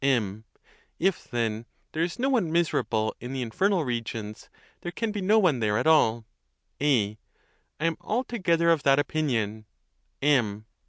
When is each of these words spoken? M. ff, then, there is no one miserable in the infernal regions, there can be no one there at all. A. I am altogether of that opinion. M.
M. 0.03 0.45
ff, 0.99 1.27
then, 1.29 1.67
there 1.91 2.01
is 2.01 2.17
no 2.17 2.27
one 2.27 2.51
miserable 2.51 3.15
in 3.19 3.33
the 3.33 3.43
infernal 3.43 3.83
regions, 3.85 4.49
there 4.81 4.91
can 4.91 5.11
be 5.11 5.21
no 5.21 5.37
one 5.37 5.59
there 5.59 5.77
at 5.77 5.85
all. 5.85 6.25
A. 6.81 7.19
I 7.79 7.85
am 7.85 7.97
altogether 8.01 8.71
of 8.71 8.81
that 8.81 8.97
opinion. 8.97 9.65
M. 10.19 10.65